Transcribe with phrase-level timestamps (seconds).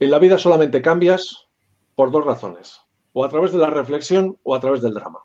[0.00, 1.46] En la vida solamente cambias
[1.94, 2.80] por dos razones,
[3.12, 5.20] o a través de la reflexión o a través del drama.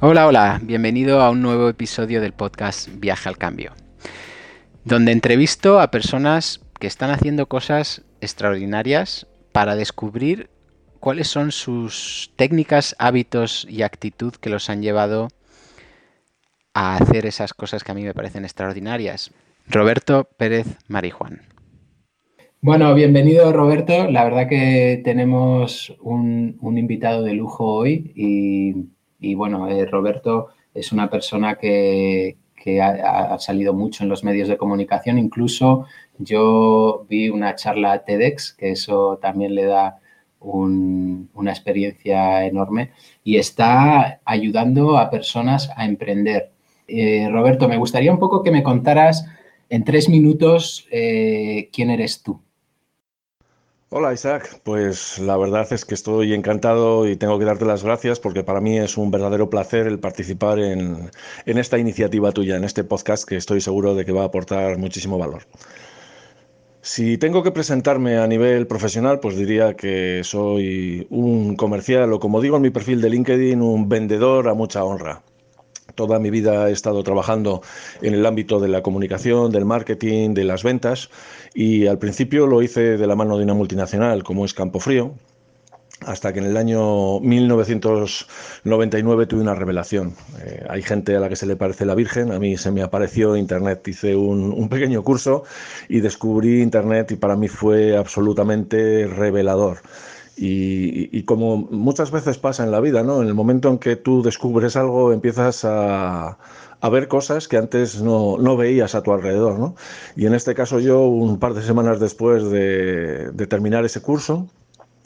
[0.00, 3.74] Hola, hola, bienvenido a un nuevo episodio del podcast Viaje al Cambio,
[4.84, 10.48] donde entrevisto a personas que están haciendo cosas extraordinarias para descubrir
[11.00, 15.28] cuáles son sus técnicas, hábitos y actitud que los han llevado
[16.74, 19.32] a hacer esas cosas que a mí me parecen extraordinarias.
[19.68, 21.42] Roberto Pérez Marijuán.
[22.64, 24.08] Bueno, bienvenido Roberto.
[24.08, 31.10] La verdad que tenemos un, invitado de lujo hoy y, bueno, eh, Roberto es una
[31.10, 32.36] persona que,
[32.80, 35.18] ha, salido mucho en los medios de comunicación.
[35.18, 35.86] Incluso
[36.18, 39.98] yo vi una charla TEDx, que eso también le da
[40.38, 42.92] una experiencia enorme
[43.24, 46.51] y está ayudando a personas a emprender.
[46.88, 49.24] Eh, Roberto, me gustaría un poco que me contaras
[49.68, 52.40] en tres minutos eh, quién eres tú.
[53.94, 58.20] Hola Isaac, pues la verdad es que estoy encantado y tengo que darte las gracias
[58.20, 61.10] porque para mí es un verdadero placer el participar en,
[61.44, 64.78] en, esta iniciativa tuya, en este podcast que estoy seguro de que va a aportar
[64.78, 65.42] muchísimo valor.
[66.80, 72.40] Si tengo que presentarme a nivel profesional, pues diría que soy un comercial o como
[72.40, 75.22] digo en mi perfil de LinkedIn, un vendedor a mucha honra.
[75.94, 77.62] Toda mi vida he estado trabajando
[78.00, 81.10] en el ámbito de la comunicación, del marketing, de las ventas
[81.54, 85.14] y al principio lo hice de la mano de una multinacional como es Campofrío,
[86.06, 90.14] hasta que en el año 1999 tuve una revelación.
[90.44, 92.80] Eh, hay gente a la que se le parece la Virgen, a mí se me
[92.82, 95.42] apareció Internet, hice un, pequeño curso
[95.88, 99.78] y descubrí Internet y para mí fue absolutamente revelador.
[100.36, 103.22] Y, como muchas veces pasa en la vida, ¿no?
[103.22, 106.38] En el momento en que tú descubres algo, empiezas a,
[106.90, 109.74] ver cosas que antes no, veías a tu alrededor, ¿no?
[110.16, 114.48] Y en este caso yo, un par de semanas después de, de terminar ese curso,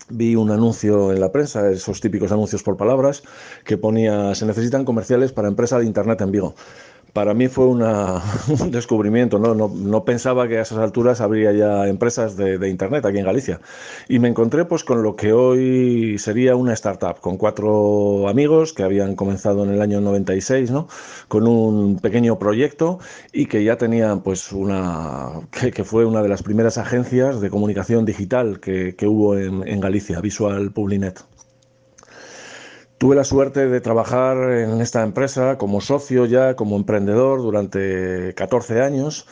[0.09, 3.23] vi un anuncio en la prensa, esos típicos anuncios por palabras,
[3.65, 6.55] que ponía, se necesitan comerciales para empresa de Internet en Vigo
[7.17, 9.39] para mí fue un descubrimiento.
[9.39, 9.55] ¿no?
[9.55, 13.59] No, pensaba que a esas alturas habría ya empresas de, Internet aquí en Galicia.
[14.07, 18.83] Y me encontré pues, con lo que hoy sería una startup, con cuatro amigos que
[18.83, 20.89] habían comenzado en el año 96, ¿no?
[21.29, 22.99] con un pequeño proyecto
[23.33, 28.05] y que ya tenían pues, una, que, fue una de las primeras agencias de comunicación
[28.05, 31.36] digital que, hubo en, en Galicia, Visual Publinet.
[32.99, 38.81] Tuve la suerte de trabajar en esta empresa como socio ya, como emprendedor durante 14
[38.81, 39.27] años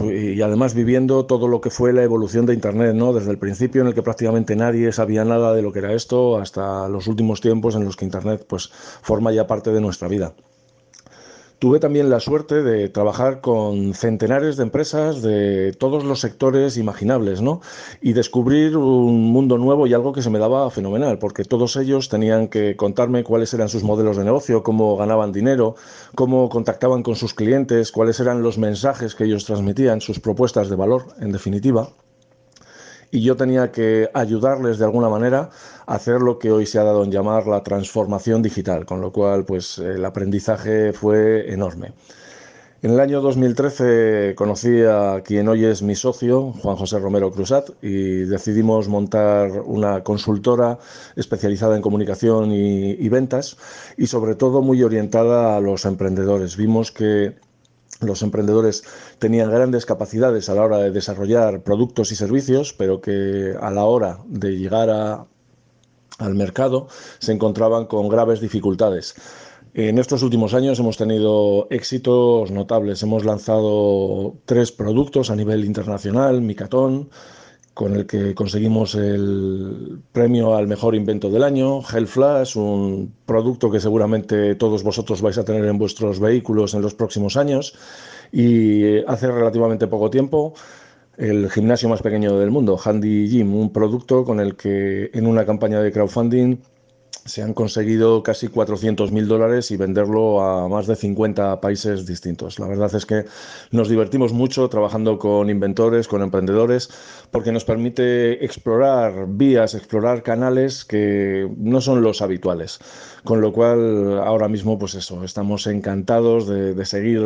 [0.00, 3.12] y además viviendo todo lo que fue la evolución de Internet, ¿no?
[3.12, 6.38] Desde el principio en el que prácticamente nadie sabía nada de lo que era esto
[6.38, 10.32] hasta los últimos tiempos en los que Internet pues forma ya parte de nuestra vida.
[11.58, 17.42] Tuve también la suerte de trabajar con centenares de empresas de todos los sectores imaginables,
[17.42, 17.62] ¿no?
[18.00, 22.08] Y descubrir un mundo nuevo y algo que se me daba fenomenal, porque todos ellos
[22.08, 25.74] tenían que contarme cuáles eran sus modelos de negocio, cómo ganaban dinero,
[26.14, 30.76] cómo contactaban con sus clientes, cuáles eran los mensajes que ellos transmitían, sus propuestas de
[30.76, 31.88] valor, en definitiva
[33.10, 35.50] y yo tenía que ayudarles de alguna manera
[35.86, 39.12] a hacer lo que hoy se ha dado en llamar la transformación digital, con lo
[39.12, 41.92] cual pues el aprendizaje fue enorme.
[42.80, 47.70] En el año 2013 conocí a quien hoy es mi socio, Juan José Romero Cruzat,
[47.82, 50.78] y decidimos montar una consultora
[51.16, 53.56] especializada en comunicación y, y ventas
[53.96, 56.56] y sobre todo muy orientada a los emprendedores.
[56.56, 57.34] Vimos que
[58.00, 58.84] los emprendedores
[59.18, 63.84] tenían grandes capacidades a la hora de desarrollar productos y servicios, pero que a la
[63.84, 64.90] hora de llegar
[66.18, 66.88] al mercado
[67.18, 69.14] se encontraban con graves dificultades.
[69.74, 73.02] En estos últimos años hemos tenido éxitos notables.
[73.02, 77.10] Hemos lanzado tres productos a nivel internacional, Micatón,
[77.78, 83.78] con el que conseguimos el premio al mejor invento del año, Flash, un producto que
[83.78, 87.76] seguramente todos vosotros vais a tener en vuestros vehículos en los próximos años.
[88.32, 90.54] Y hace relativamente poco tiempo,
[91.16, 95.46] el gimnasio más pequeño del mundo, Handy Gym, un producto con el que en una
[95.46, 96.56] campaña de crowdfunding
[97.28, 102.58] se han conseguido casi 400 mil dólares y venderlo a más de 50 países distintos.
[102.58, 103.26] La verdad es que
[103.70, 106.88] nos divertimos mucho trabajando con inventores, con emprendedores,
[107.30, 112.78] porque nos permite explorar vías, explorar canales que no son los habituales.
[113.24, 117.20] Con lo cual, ahora mismo, pues eso, estamos encantados de, seguir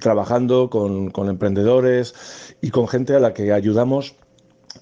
[0.00, 2.14] trabajando con, con emprendedores
[2.62, 4.14] y con gente a la que ayudamos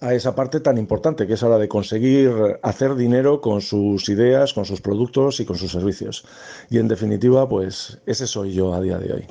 [0.01, 2.31] a esa parte tan importante que es la de conseguir
[2.63, 6.27] hacer dinero con sus ideas, con sus productos y con sus servicios.
[6.71, 9.27] Y en definitiva, pues ese soy yo a día de hoy.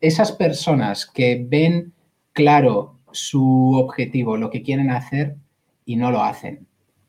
[0.00, 1.92] Esas personas que ven
[2.32, 5.36] claro su objetivo, lo que quieren hacer
[5.84, 6.66] y no lo hacen.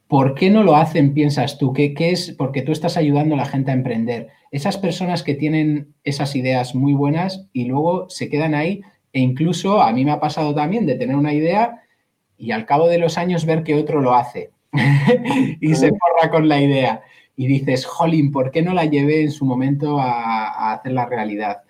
[0.08, 1.74] ¿Por qué no lo hacen, piensas tú?
[1.74, 2.32] ¿Qué, qué es?
[2.32, 4.30] Porque tú estás ayudando a la gente a emprender.
[4.52, 8.82] Esas personas que tienen esas ideas muy buenas y luego se quedan ahí
[9.12, 11.82] e incluso a mí me ha pasado también de tener una idea
[12.38, 14.52] y al cabo de los años ver que otro lo hace
[15.62, 17.02] y se forra con la idea.
[17.36, 21.06] Y dices, jolín, ¿por qué no la llevé en su momento a, a hacer la
[21.06, 21.62] realidad?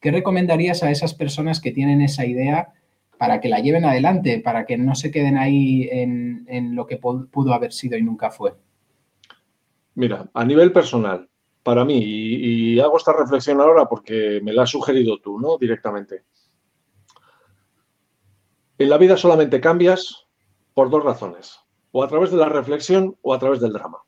[0.00, 2.72] ¿Qué recomendarías a esas personas que tienen esa idea
[3.18, 6.96] para que la lleven adelante, para que no se queden ahí en, en lo que
[6.96, 8.54] pudo haber sido y nunca fue?
[9.96, 11.28] Mira, a nivel personal,
[11.64, 15.58] para mí, y, y, hago esta reflexión ahora porque me la has sugerido tú, ¿no?
[15.58, 16.22] Directamente.
[18.78, 20.28] En la vida solamente cambias
[20.72, 21.58] por dos razones,
[21.90, 23.98] o a través de la reflexión o a través del drama.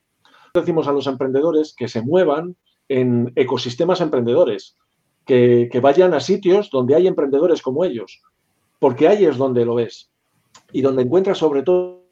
[0.53, 2.55] Decimos a los emprendedores que se muevan
[2.87, 4.77] en ecosistemas emprendedores,
[5.25, 8.21] que, vayan a sitios donde hay emprendedores como ellos,
[8.79, 10.09] porque ahí es donde lo ves
[10.71, 12.05] y donde encuentras sobre todo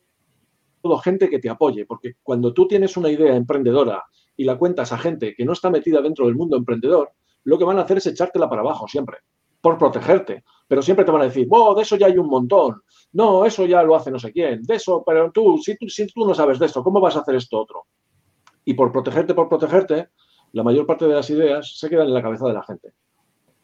[1.02, 4.04] gente que te apoye, porque cuando tú tienes una idea emprendedora
[4.36, 7.12] y la cuentas a gente que no está metida dentro del mundo emprendedor,
[7.46, 9.20] lo que van a hacer es echártela para abajo siempre,
[9.62, 12.84] por protegerte pero siempre te van a decir, de eso ya hay un montón,
[13.14, 16.06] no, eso ya lo hace no sé quién, de eso, pero tú si, tú, si
[16.06, 17.88] tú no sabes de esto, ¿cómo vas a hacer esto otro?
[18.66, 20.10] Y por protegerte, por protegerte,
[20.52, 22.90] la mayor parte de las ideas se quedan en la cabeza de la gente.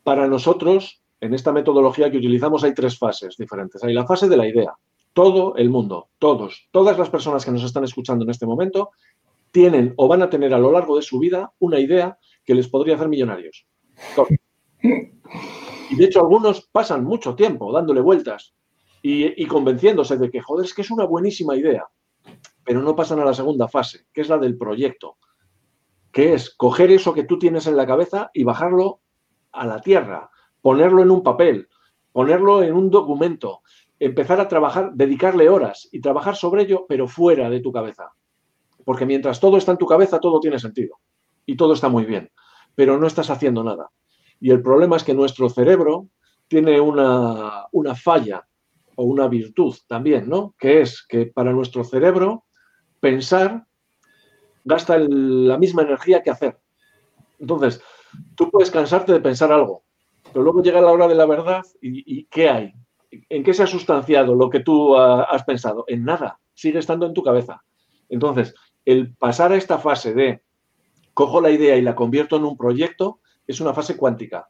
[0.04, 3.84] Para nosotros, en esta metodología que utilizamos hay tres fases diferentes.
[3.84, 4.74] Hay la fase de la idea.
[5.14, 8.92] Todo el mundo, todos, todas las personas que nos están escuchando en este momento,
[9.52, 12.68] tienen o van a tener a lo largo de su vida una idea que les
[12.68, 13.68] podría hacer millonarios.
[15.90, 18.54] Y de hecho, algunos pasan mucho tiempo dándole vueltas
[19.02, 21.88] y, convenciéndose de que, joder, es que es una buenísima idea,
[22.64, 25.18] pero no pasan a la segunda fase, que es la del proyecto,
[26.12, 29.02] que es coger eso que tú tienes en la cabeza y bajarlo
[29.52, 31.68] a la tierra, ponerlo en un papel,
[32.12, 33.62] ponerlo en un documento,
[34.00, 38.12] empezar a trabajar, dedicarle horas y trabajar sobre ello, pero fuera de tu cabeza.
[38.84, 41.00] Porque mientras todo está en tu cabeza, todo tiene sentido
[41.46, 42.32] y todo está muy bien,
[42.74, 43.92] pero no estás haciendo nada.
[44.46, 46.10] Y el problema es que nuestro cerebro
[46.48, 48.48] tiene una, una falla
[48.96, 50.54] o una virtud también, ¿no?
[50.60, 52.46] Que es que para nuestro cerebro
[53.00, 53.66] pensar
[54.64, 56.60] gasta la misma energía que hacer.
[57.40, 57.82] Entonces,
[58.36, 59.84] tú puedes cansarte de pensar algo,
[60.32, 62.72] pero luego llega la hora de la verdad y, ¿qué hay?
[63.10, 65.86] ¿En qué se ha sustanciado lo que tú uh, has pensado?
[65.88, 67.64] En nada, sigue estando en tu cabeza.
[68.10, 68.54] Entonces,
[68.86, 70.44] el pasar a esta fase de
[71.16, 74.48] cojo la idea y la convierto en un proyecto es una fase cuántica.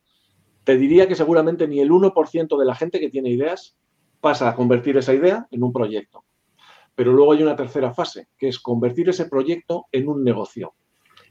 [0.64, 3.78] Te diría que seguramente ni el 1% de la gente que tiene ideas
[4.20, 6.26] pasa a convertir esa idea en un proyecto.
[6.96, 10.74] Pero luego hay una tercera fase, que es convertir ese proyecto en un negocio.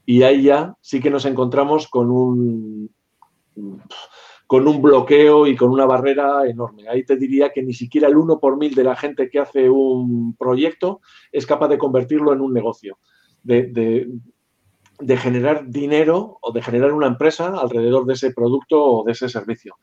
[0.07, 2.91] Y ahí ya sí que nos encontramos con un,
[4.47, 6.89] con un bloqueo y con una barrera enorme.
[6.89, 9.71] Ahí te diría que ni siquiera el 1 por mil de la gente que hace
[9.71, 11.01] un proyecto
[11.33, 12.99] es capaz de convertirlo en un negocio.
[13.43, 14.09] De,
[15.01, 19.29] de generar dinero o de generar una empresa alrededor de ese producto o de ese
[19.29, 19.77] servicio.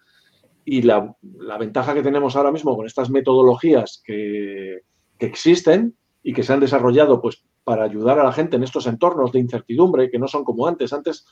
[0.63, 4.81] Y la, la ventaja que tenemos ahora mismo con estas metodologías que,
[5.17, 8.87] que, existen y que se han desarrollado pues, para ayudar a la gente en estos
[8.87, 10.93] entornos de incertidumbre que no son como antes.
[10.93, 11.25] Antes,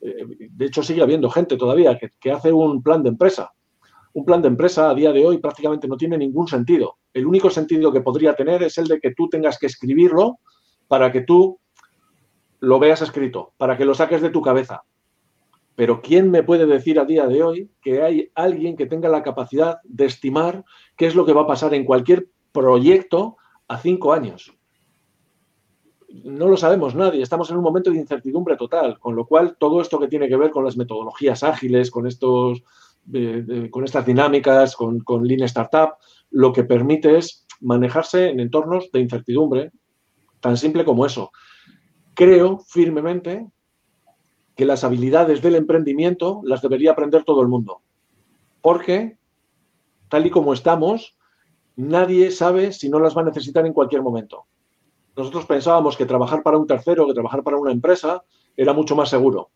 [0.00, 3.52] eh, de hecho, sigue habiendo gente todavía que, que hace un plan de empresa.
[4.14, 6.96] Un plan de empresa a día de hoy prácticamente no tiene ningún sentido.
[7.12, 10.38] El único sentido que podría tener es el de que tú tengas que escribirlo
[10.88, 11.58] para que tú
[12.66, 14.82] lo veas escrito, para que lo saques de tu cabeza.
[15.76, 19.22] Pero ¿quién me puede decir a día de hoy que hay alguien que tenga la
[19.22, 20.64] capacidad de estimar
[20.96, 23.36] qué es lo que va a pasar en cualquier proyecto
[23.68, 24.52] a cinco años?
[26.24, 29.80] No lo sabemos nadie, estamos en un momento de incertidumbre total, con lo cual todo
[29.80, 32.64] esto que tiene que ver con las metodologías ágiles, con, estos,
[33.14, 35.90] eh, eh, con estas dinámicas, con, con Lean Startup,
[36.32, 39.70] lo que permite es manejarse en entornos de incertidumbre,
[40.40, 41.30] tan simple como eso
[42.16, 43.46] creo firmemente
[44.56, 47.82] que las habilidades del emprendimiento las debería aprender todo el mundo.
[48.62, 49.18] Porque,
[50.08, 51.16] tal y como estamos,
[51.76, 54.46] nadie sabe si no las va a necesitar en cualquier momento.
[55.14, 58.24] Nosotros pensábamos que trabajar para un tercero, que trabajar para una empresa,
[58.56, 59.50] era mucho más seguro.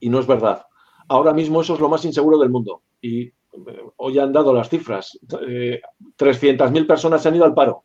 [0.00, 0.64] Y no es verdad.
[1.08, 2.82] Ahora mismo eso es lo más inseguro del mundo.
[3.02, 3.32] Y eh,
[3.96, 5.18] hoy han dado las cifras.
[5.46, 5.82] Eh,
[6.18, 7.84] 300.000 personas se han ido al paro.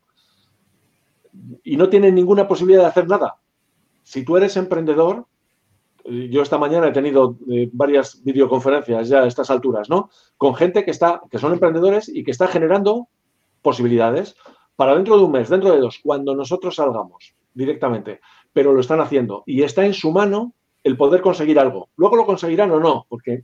[1.63, 3.37] Y no tienen ninguna posibilidad de hacer nada
[4.03, 5.25] si tú eres emprendedor,
[6.03, 10.09] eh, yo esta mañana he tenido eh, varias videoconferencias ya a estas alturas, ¿no?
[10.37, 13.07] Con gente que está, que son emprendedores y que está generando
[13.61, 14.35] posibilidades
[14.75, 18.21] para dentro de un mes, dentro de dos, cuando nosotros salgamos directamente,
[18.53, 20.53] pero lo están haciendo y está en su mano
[20.83, 21.89] el poder conseguir algo.
[21.95, 23.43] Luego lo conseguirán o no, porque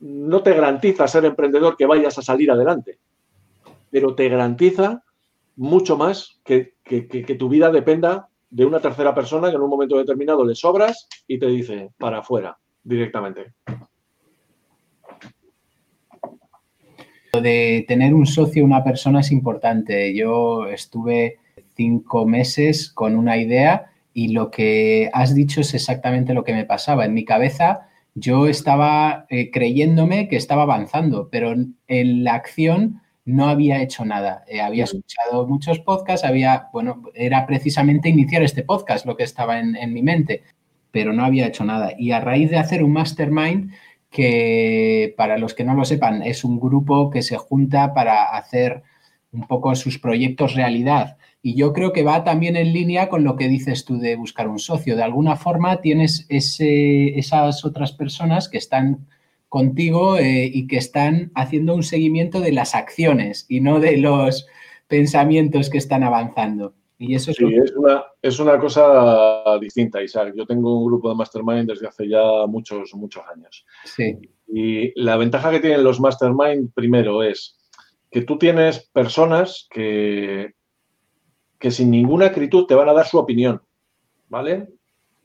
[0.00, 2.98] no te garantiza ser emprendedor que vayas a salir adelante,
[3.90, 5.02] pero te garantiza
[5.56, 6.74] mucho más que,
[7.38, 11.38] tu vida dependa de una tercera persona que en un momento determinado le sobras y
[11.38, 13.52] te dice para afuera directamente.
[17.34, 20.14] De tener un socio, una persona es importante.
[20.14, 21.36] Yo estuve
[21.74, 26.64] cinco meses con una idea y lo que has dicho es exactamente lo que me
[26.64, 27.04] pasaba.
[27.04, 33.48] En mi cabeza yo estaba eh, creyéndome que estaba avanzando, pero en la acción no
[33.48, 34.44] había hecho nada.
[34.48, 39.58] Eh, había escuchado muchos podcasts, había, bueno, era precisamente iniciar este podcast lo que estaba
[39.58, 40.44] en, en mi mente,
[40.90, 41.92] pero no había hecho nada.
[41.98, 43.72] Y a raíz de hacer un mastermind,
[44.10, 48.82] que para los que no lo sepan, es un grupo que se junta para hacer
[49.32, 51.18] un poco sus proyectos realidad.
[51.42, 54.48] Y yo creo que va también en línea con lo que dices tú de buscar
[54.48, 54.96] un socio.
[54.96, 59.06] De alguna forma tienes ese, esas otras personas que están
[59.48, 64.46] contigo eh, y que están haciendo un seguimiento de las acciones y no de los
[64.88, 66.74] pensamientos que están avanzando.
[66.98, 70.32] Y eso es, sí, es, una, es una cosa distinta, Isaac.
[70.34, 73.66] Yo tengo un grupo de mastermind desde hace ya muchos, muchos años.
[73.84, 74.18] Sí.
[74.48, 77.58] Y la ventaja que tienen los mastermind, primero, es
[78.10, 80.54] que tú tienes personas que,
[81.58, 83.60] que sin ninguna acritud te van a dar su opinión,
[84.28, 84.68] ¿vale?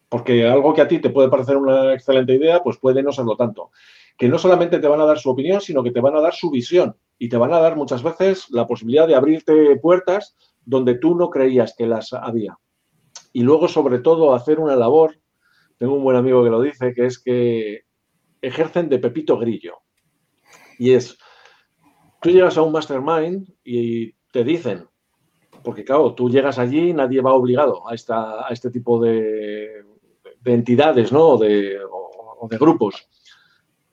[0.10, 3.38] Porque algo que a ti te puede parecer una excelente idea, pues puede no serlo
[3.38, 3.72] tanto.
[4.18, 6.34] Que no solamente te van a dar su opinión, sino que te van a dar
[6.34, 10.96] su visión y te van a dar muchas veces la posibilidad de abrirte puertas donde
[10.96, 12.58] tú no creías que las había.
[13.34, 15.20] Y luego, sobre todo, hacer una labor,
[15.78, 17.82] tengo un buen amigo que lo dice, que es que
[18.42, 19.78] ejercen de pepito grillo.
[20.78, 21.18] Y es,
[22.22, 24.88] tú llegas a un mastermind y te dicen,
[25.64, 29.86] porque claro, tú llegas allí y nadie va obligado a, esta, a este tipo de,
[30.44, 31.38] entidades, ¿no?
[31.38, 33.08] De, o de grupos.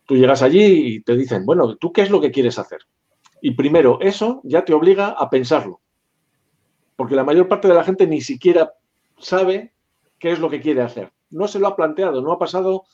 [0.09, 2.81] Tú llegas allí y te dicen, bueno, ¿tú qué es lo que quieres hacer?
[3.41, 5.83] Y primero, eso ya te obliga a pensarlo
[6.99, 8.73] porque la mayor parte de la gente ni siquiera
[9.19, 9.73] sabe
[10.19, 11.13] qué es lo que quiere hacer.
[11.31, 12.87] No se lo ha planteado, no ha pasado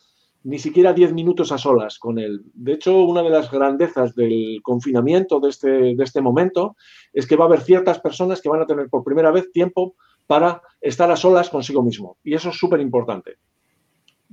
[0.43, 2.43] ni siquiera 10 minutos a solas con él.
[2.53, 6.77] De hecho, una de las grandezas del confinamiento de este, de este momento
[7.15, 9.95] es que va a haber ciertas personas que van a tener por primera vez tiempo
[10.27, 12.19] para estar a solas consigo mismo.
[12.23, 13.39] Y eso es súper importante.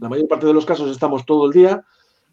[0.01, 1.85] La mayor parte de los casos estamos todo el día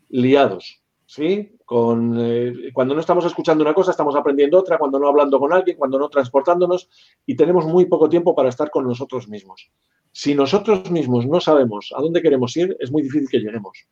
[0.09, 0.83] liados.
[1.09, 1.57] ¿sí?
[1.65, 5.53] Con, eh, cuando no estamos escuchando una cosa, estamos aprendiendo otra, cuando no hablando con
[5.53, 6.89] alguien, cuando no transportándonos
[7.27, 9.71] y tenemos muy poco tiempo para estar con nosotros mismos.
[10.13, 13.87] Si nosotros mismos no sabemos a dónde queremos ir, es muy difícil que lleguemos.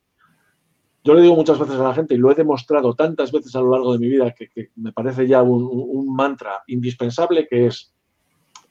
[1.04, 3.60] Yo le digo muchas veces a la gente, y lo he demostrado tantas veces a
[3.60, 7.94] lo largo de mi vida, que, me parece ya un, un mantra indispensable, que es,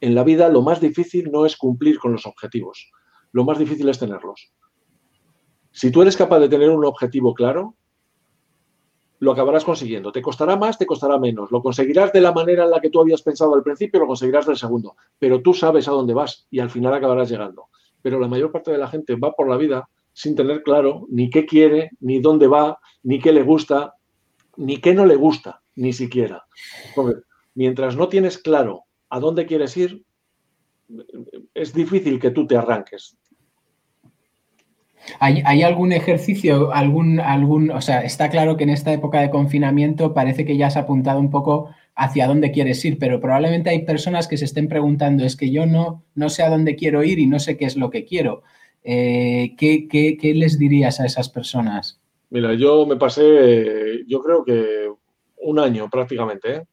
[0.01, 2.91] en la vida lo más difícil no es cumplir con los objetivos,
[3.31, 4.51] lo más difícil es tenerlos.
[5.75, 7.75] Si tú eres capaz de tener un objetivo claro,
[9.19, 10.13] lo acabarás consiguiendo.
[10.13, 11.51] Te costará más, te costará menos.
[11.51, 14.45] Lo conseguirás de la manera en la que tú habías pensado al principio, lo conseguirás
[14.45, 14.95] del segundo.
[15.19, 17.67] Pero tú sabes a dónde vas y al final acabarás llegando.
[18.01, 21.29] Pero la mayor parte de la gente va por la vida sin tener claro ni
[21.29, 23.95] qué quiere, ni dónde va, ni qué le gusta,
[24.55, 26.45] ni qué no le gusta, ni siquiera.
[27.53, 30.05] mientras no tienes claro a dónde quieres ir,
[31.53, 33.17] es difícil que tú te arranques.
[35.19, 40.13] ¿Hay, algún ejercicio, algún, algún, o sea, está claro que en esta época de confinamiento
[40.13, 44.27] parece que ya has apuntado un poco hacia dónde quieres ir, pero probablemente hay personas
[44.27, 47.27] que se estén preguntando, es que yo no, no sé a dónde quiero ir y
[47.27, 48.43] no sé qué es lo que quiero.
[48.83, 51.99] Eh, ¿qué, les dirías a esas personas?
[52.29, 54.89] Mira, yo me pasé, yo creo que
[55.37, 56.63] un año prácticamente, ¿eh?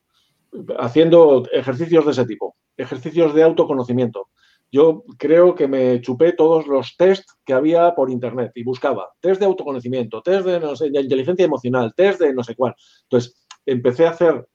[0.79, 4.29] haciendo ejercicios de ese tipo, ejercicios de autoconocimiento
[4.73, 9.39] yo creo que me chupé todos los test que había por internet y buscaba test
[9.39, 12.75] de autoconocimiento, test de, inteligencia emocional, test de no sé cuál.
[13.03, 14.49] Entonces, empecé a hacer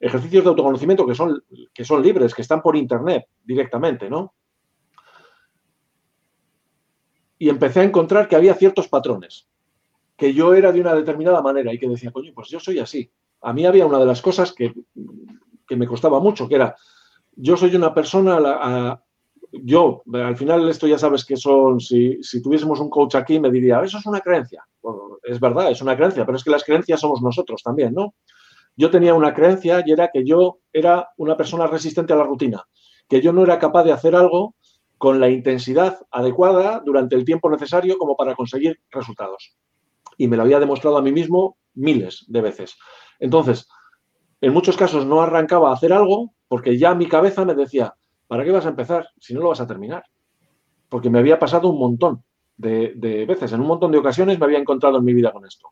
[0.00, 4.34] ejercicios de autoconocimiento que son, que son libres, que están por internet directamente, ¿no?
[7.38, 9.48] Y empecé a encontrar que había ciertos patrones,
[10.16, 13.10] que yo era de una determinada manera y que decía, coño, pues yo soy así.
[13.42, 14.72] A mí había una de las cosas que,
[15.68, 16.74] que me costaba mucho, que era,
[17.34, 19.02] yo soy una persona a,
[19.52, 23.80] yo, al final esto ya sabes que son, si, tuviésemos un coach aquí me diría,
[23.82, 24.64] eso es una creencia.
[25.24, 28.14] es verdad, es una creencia, pero es que las creencias somos nosotros también, ¿no?
[28.76, 32.64] Yo tenía una creencia y era que yo era una persona resistente a la rutina,
[33.08, 34.54] que yo no era capaz de hacer algo
[34.98, 39.56] con la intensidad adecuada durante el tiempo necesario como para conseguir resultados.
[40.18, 42.76] Y me lo había demostrado a mí mismo miles de veces.
[43.18, 43.68] Entonces,
[44.40, 47.94] en muchos casos no arrancaba a hacer algo porque ya mi cabeza me decía,
[48.26, 50.04] ¿para qué vas a empezar si no lo vas a terminar?
[50.88, 52.24] Porque me había pasado un montón
[52.56, 55.70] de, veces, en un montón de ocasiones me había encontrado en mi vida con esto.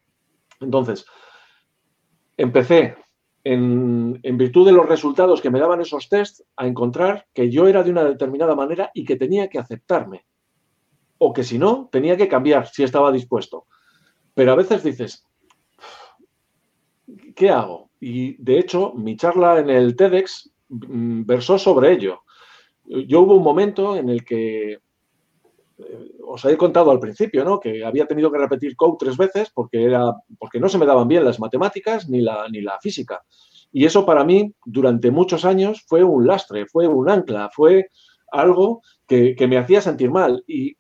[0.61, 1.07] Entonces,
[2.37, 2.97] empecé
[3.43, 7.67] en, en, virtud de los resultados que me daban esos tests, a encontrar que yo
[7.69, 10.25] era de una determinada manera y que tenía que aceptarme.
[11.19, 13.67] O que si no, tenía que cambiar si estaba dispuesto.
[14.35, 15.25] Pero a veces dices,
[17.35, 17.91] ¿qué hago?
[18.01, 22.24] Y de hecho, mi charla en el TEDx mm, versó sobre ello.
[22.87, 24.81] Yo hubo un momento en el que eh,
[26.27, 27.59] os he contado al principio, ¿no?
[27.59, 31.09] Que había tenido que repetir code tres veces porque, era, porque no se me daban
[31.09, 33.23] bien las matemáticas ni la, ni la física.
[33.73, 37.89] Y eso para mí, durante muchos años, fue un lastre, fue un ancla, fue
[38.31, 40.45] algo que, me hacía sentir mal.
[40.47, 40.77] Y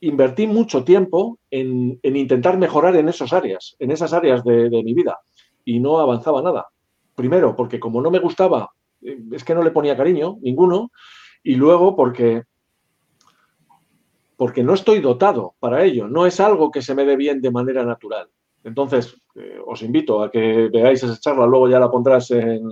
[0.00, 5.18] invertí mucho tiempo en, intentar mejorar en esas áreas, en esas áreas de mi vida
[5.64, 6.68] y no avanzaba nada.
[7.14, 8.70] Primero, porque como no me gustaba,
[9.02, 10.90] eh, es que no le ponía cariño, ninguno,
[11.42, 12.44] y luego porque,
[14.36, 17.50] porque no estoy dotado para ello, no es algo que se me dé bien de
[17.50, 18.28] manera natural.
[18.64, 22.62] Entonces, eh, os invito a que veáis esa charla, luego ya la pondrás en,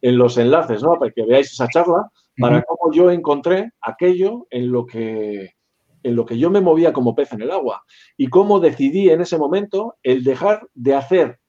[0.00, 0.98] en los enlaces, ¿no?
[0.98, 5.54] Para que veáis esa charla, para cómo yo encontré aquello en lo que
[6.02, 7.82] en lo que yo me movía como pez en el agua
[8.16, 11.40] y cómo decidí en ese momento el dejar de hacer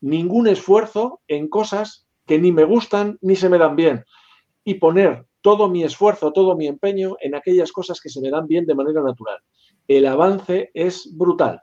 [0.00, 4.04] ningún esfuerzo en cosas que ni me gustan ni se me dan bien
[4.64, 8.48] y poner todo mi esfuerzo, todo mi empeño en aquellas cosas que se me dan
[8.48, 9.38] bien de manera natural.
[9.86, 11.62] El avance es brutal,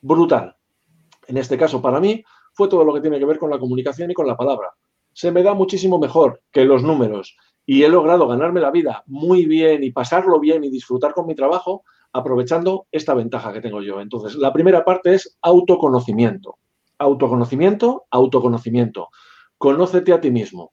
[0.00, 0.56] brutal.
[1.26, 2.24] En este caso, para mí,
[2.54, 4.70] fue todo lo que tiene que ver con la comunicación y con la palabra.
[5.12, 7.36] Se me da muchísimo mejor que los números
[7.66, 11.34] y he logrado ganarme la vida muy bien y pasarlo bien y disfrutar con mi
[11.34, 11.84] trabajo
[12.14, 14.00] aprovechando esta ventaja que tengo yo.
[14.00, 16.56] Entonces, la primera parte es autoconocimiento.
[16.96, 19.10] Autoconocimiento, autoconocimiento.
[19.58, 20.72] Conócete a ti mismo.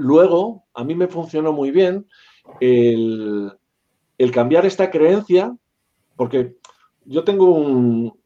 [0.00, 2.06] Luego, a mí me funcionó muy bien
[2.58, 3.52] el,
[4.32, 5.54] cambiar esta creencia,
[6.16, 6.56] porque
[7.04, 8.18] yo tengo un,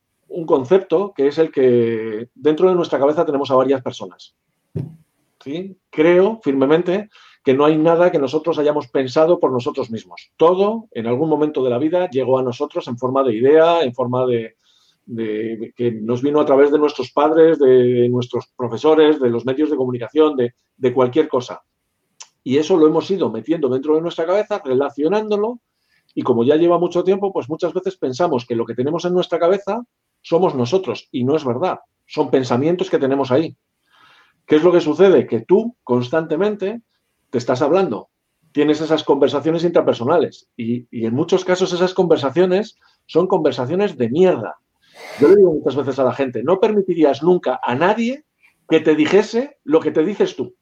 [0.46, 4.36] concepto que es el que dentro de nuestra cabeza tenemos a varias personas.
[5.42, 5.76] ¿Sí?
[5.90, 7.10] Creo firmemente
[7.44, 10.30] que no hay nada que nosotros hayamos pensado por nosotros mismos.
[10.36, 13.92] Todo, en algún momento de la vida, llegó a nosotros en forma de idea, en
[13.94, 14.26] forma
[15.06, 19.70] de, que nos vino a través de nuestros padres, de nuestros profesores, de los medios
[19.70, 21.62] de comunicación, de, cualquier cosa.
[22.42, 25.60] Y eso lo hemos ido metiendo dentro de nuestra cabeza, relacionándolo,
[26.14, 29.14] y como ya lleva mucho tiempo, pues muchas veces pensamos que lo que tenemos en
[29.14, 29.82] nuestra cabeza
[30.20, 33.56] somos nosotros, y no es verdad, son pensamientos que tenemos ahí.
[34.46, 35.26] ¿Qué es lo que sucede?
[35.26, 36.82] Que tú constantemente
[37.30, 38.10] te estás hablando,
[38.52, 44.58] tienes esas conversaciones intrapersonales, y en muchos casos esas conversaciones son conversaciones de mierda,
[45.20, 48.24] yo le digo muchas veces a la gente, no permitirías nunca a nadie
[48.68, 50.54] que te dijese lo que te dices tú.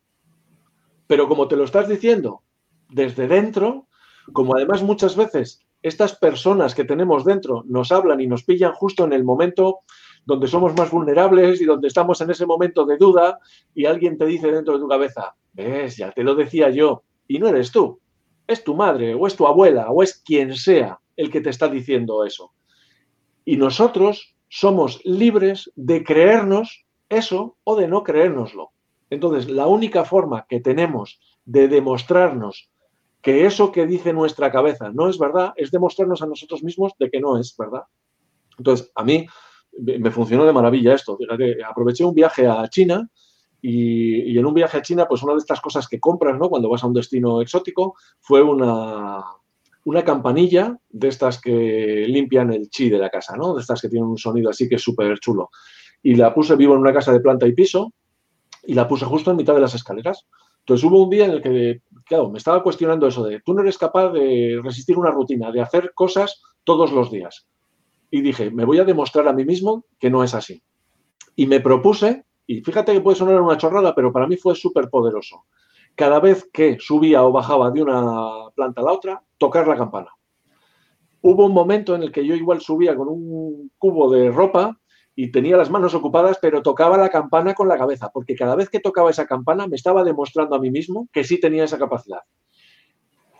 [1.07, 2.43] Pero como te lo estás diciendo
[2.89, 3.89] desde dentro,
[4.33, 9.05] como además muchas veces estas personas que tenemos dentro nos hablan y nos pillan justo
[9.05, 9.81] en el momento
[10.25, 13.39] donde somos más vulnerables y donde estamos en ese momento de duda
[13.75, 17.41] y alguien te dice dentro de tu cabeza, ves, ya te lo decía yo, y
[17.41, 17.99] no eres tú,
[18.47, 21.69] es tu madre o es tu abuela o es quien sea el que te está
[21.69, 22.53] diciendo eso.
[23.45, 28.71] Y nosotros somos libres de creernos eso o de no creérnoslo.
[29.11, 32.71] Entonces, la única forma que tenemos de demostrarnos
[33.21, 37.11] que eso que dice nuestra cabeza no es verdad es demostrarnos a nosotros mismos de
[37.11, 37.83] que no es verdad.
[38.59, 39.27] Entonces, a mí
[39.79, 41.17] me funcionó de maravilla esto.
[41.17, 43.09] Fíjate, aproveché un viaje a China
[43.61, 46.49] y, y, en un viaje a China, pues una de estas cosas que compras, ¿no?
[46.49, 49.23] Cuando vas a un destino exótico, fue una,
[49.85, 53.55] una campanilla de estas que limpian el chi de la casa, ¿no?
[53.55, 55.51] De estas que tienen un sonido así que es súper chulo.
[56.03, 57.93] Y la puse vivo en una casa de planta y piso
[58.65, 60.27] y la puse justo en mitad de las escaleras.
[60.61, 63.63] Entonces hubo un día en el que, claro, me estaba cuestionando eso de, tú no
[63.63, 67.47] eres capaz de resistir una rutina, de hacer cosas todos los días.
[68.11, 70.63] Y dije, me voy a demostrar a mí mismo que no es así.
[71.35, 74.89] Y me propuse, y fíjate que puede sonar una chorrada, pero para mí fue súper
[74.89, 75.45] poderoso
[75.95, 80.09] cada vez que subía o bajaba de una planta a la otra, tocar la campana.
[81.21, 84.79] Hubo un momento en el que yo igual subía con un cubo de ropa
[85.17, 88.71] y tenía las manos ocupadas, pero tocaba la campana con la cabeza, porque cada vez
[88.71, 92.21] que tocaba esa campana me estaba demostrando a mí mismo que sí tenía esa capacidad.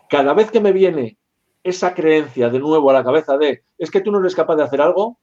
[0.09, 1.17] Cada vez que me viene
[1.63, 4.63] esa creencia de nuevo a la cabeza de es que tú no eres capaz de
[4.63, 5.21] hacer algo,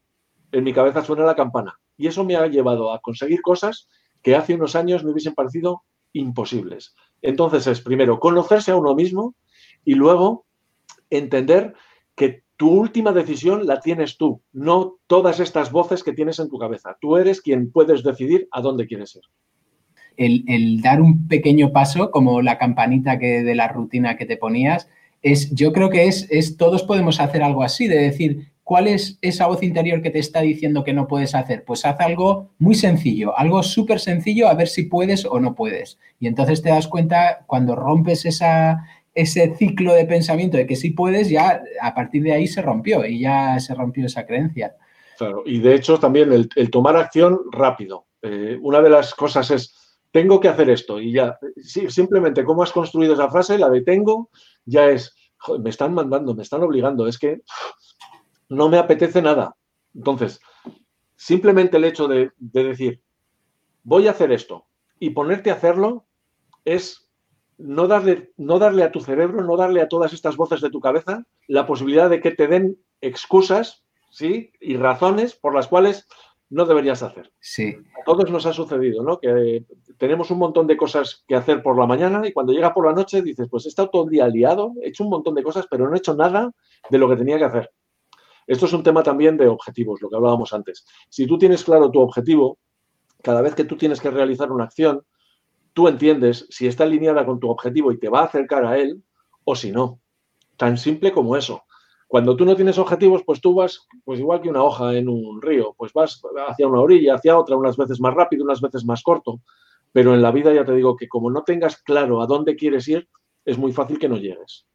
[0.50, 1.78] en mi cabeza suena la campana.
[1.98, 3.86] Y eso me ha llevado a conseguir cosas
[4.22, 5.82] que hace unos años me hubiesen parecido
[6.14, 6.94] imposibles.
[7.20, 9.34] Entonces es primero conocerse a uno mismo
[9.84, 10.46] y luego
[11.10, 11.74] entender
[12.14, 16.58] que tu última decisión la tienes tú, no todas estas voces que tienes en tu
[16.58, 16.96] cabeza.
[17.00, 19.22] Tú eres quien puedes decidir a dónde quieres ir.
[20.16, 24.88] el, dar un pequeño paso, como la campanita que, de la rutina que te ponías,
[25.22, 29.18] es, yo creo que es, es, todos podemos hacer algo así, de decir, ¿cuál es
[29.20, 31.64] esa voz interior que te está diciendo que no puedes hacer?
[31.64, 35.98] Pues haz algo muy sencillo, algo súper sencillo, a ver si puedes o no puedes.
[36.18, 40.90] Y entonces te das cuenta, cuando rompes esa, ese ciclo de pensamiento de que sí
[40.90, 44.76] puedes, ya a partir de ahí se rompió y ya se rompió esa creencia.
[45.18, 48.06] Claro, y de hecho también el, tomar acción rápido.
[48.22, 51.38] Eh, una de las cosas es, tengo que hacer esto y ya,
[51.88, 54.30] simplemente cómo has construido esa frase, la de tengo,
[54.64, 55.14] ya es,
[55.62, 57.42] me están mandando, me están obligando, es que
[58.48, 59.56] no me apetece nada.
[59.94, 60.40] Entonces,
[61.16, 63.00] simplemente el hecho de decir,
[63.82, 64.66] voy a hacer esto
[64.98, 66.06] y ponerte a hacerlo
[66.64, 67.09] es
[67.60, 70.80] no darle, no darle a tu cerebro, no darle a todas estas voces de tu
[70.80, 74.52] cabeza la posibilidad de que te den excusas, ¿sí?
[74.60, 76.06] Y razones por las cuales
[76.48, 77.32] no deberías hacer.
[77.40, 77.76] Sí.
[78.00, 79.20] A todos nos ha sucedido, ¿no?
[79.20, 79.64] Que
[79.98, 82.92] tenemos un montón de cosas que hacer por la mañana y cuando llega por la
[82.92, 85.66] noche dices, pues he estado todo el día liado, he hecho un montón de cosas,
[85.70, 86.50] pero no he hecho nada
[86.88, 87.70] de lo que tenía que hacer.
[88.46, 90.84] Esto es un tema también de objetivos, lo que hablábamos antes.
[91.08, 92.58] Si tú tienes claro tu objetivo,
[93.22, 95.04] cada vez que tú tienes que realizar una acción,
[95.72, 99.02] tú entiendes si está alineada con tu objetivo y te va a acercar a él
[99.44, 100.00] o si no.
[100.56, 101.62] Tan simple como eso.
[102.06, 105.40] Cuando tú no tienes objetivos, pues tú vas, pues igual que una hoja en un
[105.40, 109.02] río, pues vas hacia una orilla, hacia otra, unas veces más rápido, unas veces más
[109.02, 109.40] corto.
[109.92, 112.88] Pero en la vida ya te digo que como no tengas claro a dónde quieres
[112.88, 113.09] ir,
[113.44, 114.66] es muy fácil que no llegues.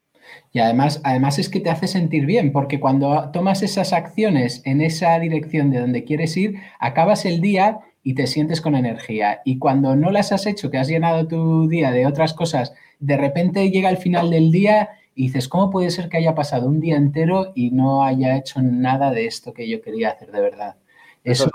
[0.52, 4.82] Y además, además es que te hace sentir bien, porque cuando tomas esas acciones en
[4.82, 9.42] esa dirección de donde quieres ir, acabas el día y te sientes con energía.
[9.46, 13.18] Y cuando no las has hecho, que has llenado tu día de otras cosas, de
[13.18, 16.80] repente llega el final del día y dices, ¿cómo puede ser que haya pasado un
[16.80, 20.76] día entero y no haya hecho nada de esto que yo quería hacer de verdad?
[21.24, 21.50] Eso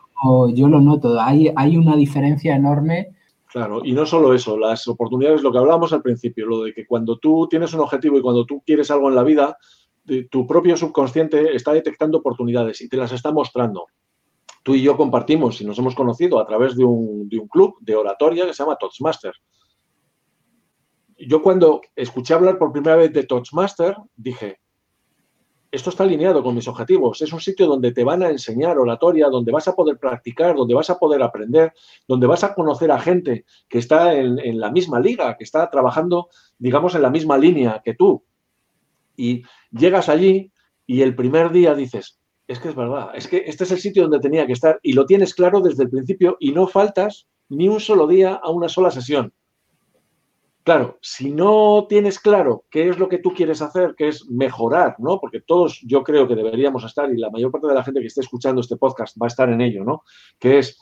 [0.53, 3.11] yo lo noto, hay, hay una diferencia enorme.
[3.47, 6.85] Claro, y no solo eso, las oportunidades, lo que hablábamos al principio, lo de que
[6.85, 9.57] cuando tú tienes un objetivo y cuando tú quieres algo en la vida,
[10.29, 13.87] tu propio subconsciente está detectando oportunidades y te las está mostrando
[14.71, 18.47] tú y yo compartimos y nos hemos conocido a través de un, club de oratoria
[18.47, 19.33] que se llama Toastmaster.
[21.19, 24.61] Yo cuando escuché hablar por primera vez de Toastmaster, dije,
[25.73, 27.21] esto está alineado con mis objetivos.
[27.21, 30.75] Es un sitio donde te van a enseñar oratoria, donde vas a poder practicar, donde
[30.75, 31.73] vas a poder aprender,
[32.07, 35.69] donde vas a conocer a gente que está en, en, la misma liga, que está
[35.69, 36.29] trabajando,
[36.59, 38.23] digamos, en la misma línea que tú.
[39.17, 40.53] Y llegas allí
[40.87, 42.20] y el primer día dices,
[42.51, 44.93] es que es verdad, es que este es el sitio donde tenía que estar y
[44.93, 48.69] lo tienes claro desde el principio y no faltas ni un solo día a una
[48.69, 49.33] sola sesión.
[50.65, 54.97] Claro, si no tienes claro qué es lo que tú quieres hacer, que es mejorar,
[54.99, 55.21] ¿no?
[55.21, 58.09] Porque todos yo creo que deberíamos estar y la mayor parte de la gente que
[58.09, 60.03] esté escuchando este podcast va a estar en ello, ¿no?
[60.37, 60.77] Que es,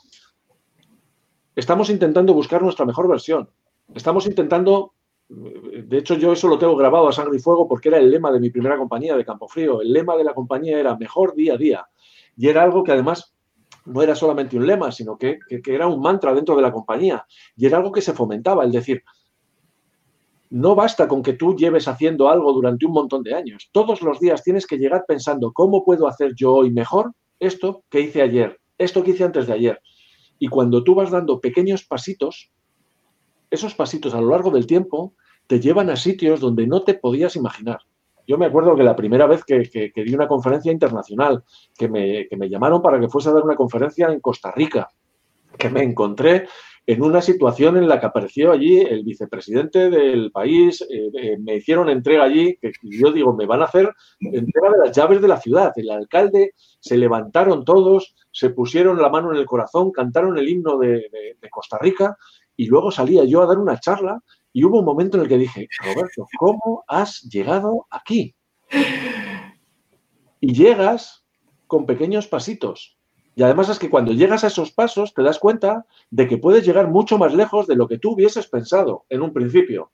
[1.55, 3.47] estamos intentando buscar nuestra mejor versión.
[3.93, 4.95] Estamos intentando
[5.29, 8.31] de hecho, yo eso lo tengo grabado a sangre y fuego porque era el lema
[8.31, 9.79] de mi primera compañía de Campo Frío.
[9.79, 11.85] El lema de la compañía era mejor día a día.
[12.35, 13.35] Y era algo que además
[13.85, 17.25] no era solamente un lema, sino que, era un mantra dentro de la compañía.
[17.55, 19.03] Y era algo que se fomentaba, el decir,
[20.49, 23.69] no basta con que tú lleves haciendo algo durante un montón de años.
[23.71, 28.01] Todos los días tienes que llegar pensando, ¿cómo puedo hacer yo hoy mejor esto que
[28.01, 28.59] hice ayer?
[28.79, 29.79] Esto que hice antes de ayer.
[30.39, 32.51] Y cuando tú vas dando pequeños pasitos,
[33.49, 35.13] esos pasitos a lo largo del tiempo
[35.47, 37.79] te llevan a sitios donde no te podías imaginar.
[38.27, 41.43] Yo me acuerdo que la primera vez que, di una conferencia internacional,
[41.75, 44.91] que me, llamaron para que fuese a dar una conferencia en Costa Rica,
[45.57, 46.47] que me encontré
[46.85, 51.55] en una situación en la que apareció allí el vicepresidente del país, eh, eh, me
[51.55, 55.27] hicieron entrega allí, que yo digo, me van a hacer entrega de las llaves de
[55.27, 55.71] la ciudad.
[55.75, 60.77] El alcalde se levantaron todos, se pusieron la mano en el corazón, cantaron el himno
[60.77, 61.09] de
[61.49, 62.15] Costa Rica
[62.59, 65.37] y luego salía yo a dar una charla y hubo un momento en el que
[65.37, 68.35] dije, Roberto, ¿cómo has llegado aquí?
[70.41, 71.23] Y llegas
[71.67, 72.97] con pequeños pasitos.
[73.33, 76.65] Y además es que cuando llegas a esos pasos te das cuenta de que puedes
[76.65, 79.93] llegar mucho más lejos de lo que tú hubieses pensado en un principio.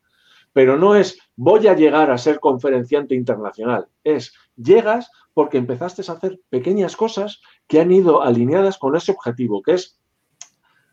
[0.51, 3.89] Pero no es voy a llegar a ser conferenciante internacional.
[4.04, 9.62] Es llegas porque empezaste a hacer pequeñas cosas que han ido alineadas con ese objetivo,
[9.62, 9.99] que es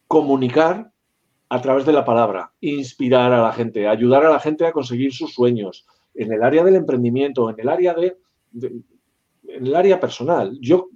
[0.06, 0.92] comunicar
[1.52, 5.12] a través de la palabra, inspirar a la gente, ayudar a la gente a conseguir
[5.12, 8.16] sus sueños, en el área del emprendimiento, en el área de,
[8.62, 10.56] en el área personal.
[10.62, 10.88] Yo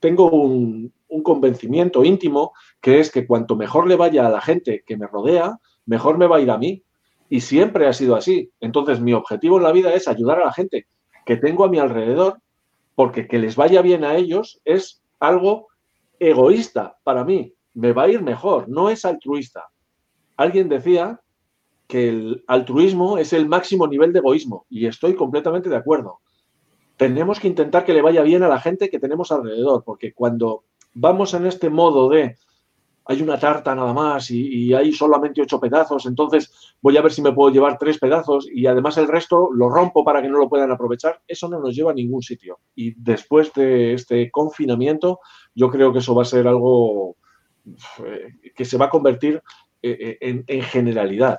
[0.00, 4.82] tengo un, un, convencimiento íntimo que es que cuanto mejor le vaya a la gente
[4.84, 6.82] que me rodea, mejor me va a ir a mí.
[7.28, 8.50] Y siempre ha sido así.
[8.58, 10.88] Entonces mi objetivo en la vida es ayudar a la gente
[11.24, 12.40] que tengo a mi alrededor,
[12.96, 15.68] porque que les vaya bien a ellos es algo
[16.18, 17.54] egoísta para mí.
[17.74, 19.71] Me va a ir mejor, no es altruista.
[20.36, 21.20] Alguien decía
[21.86, 26.20] que el altruismo es el máximo nivel de egoísmo y estoy completamente de acuerdo.
[26.96, 30.64] Tenemos que intentar que le vaya bien a la gente que tenemos alrededor, porque cuando
[30.94, 32.36] vamos en este modo de
[33.04, 37.20] hay una tarta nada más y, hay solamente ocho pedazos, entonces voy a ver si
[37.20, 40.48] me puedo llevar tres pedazos y además el resto lo rompo para que no lo
[40.48, 42.60] puedan aprovechar, eso no nos lleva a ningún sitio.
[42.74, 45.20] Y después de este confinamiento,
[45.54, 47.16] yo creo que eso va a ser algo
[48.04, 49.42] eh, que se va a convertir
[49.82, 51.38] eh, eh, en generalidad